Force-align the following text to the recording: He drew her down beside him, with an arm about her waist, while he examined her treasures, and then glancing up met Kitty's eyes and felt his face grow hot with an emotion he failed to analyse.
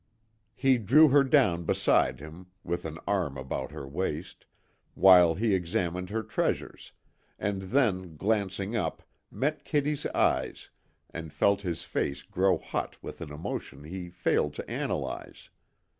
He 0.55 0.79
drew 0.79 1.09
her 1.09 1.23
down 1.23 1.63
beside 1.63 2.19
him, 2.19 2.47
with 2.63 2.85
an 2.85 2.97
arm 3.07 3.37
about 3.37 3.69
her 3.69 3.87
waist, 3.87 4.47
while 4.95 5.35
he 5.35 5.53
examined 5.53 6.09
her 6.09 6.23
treasures, 6.23 6.91
and 7.37 7.61
then 7.61 8.15
glancing 8.17 8.75
up 8.75 9.03
met 9.29 9.63
Kitty's 9.63 10.07
eyes 10.07 10.71
and 11.11 11.31
felt 11.31 11.61
his 11.61 11.83
face 11.83 12.23
grow 12.23 12.57
hot 12.57 12.97
with 13.03 13.21
an 13.21 13.31
emotion 13.31 13.83
he 13.83 14.09
failed 14.09 14.55
to 14.55 14.67
analyse. 14.67 15.51